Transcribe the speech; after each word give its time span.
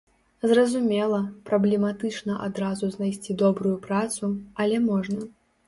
Зразумела, 0.51 1.19
праблематычна 1.49 2.39
адразу 2.47 2.91
знайсці 2.97 3.39
добрую 3.45 3.75
працу, 3.87 4.33
але 4.67 4.85
можна. 4.91 5.33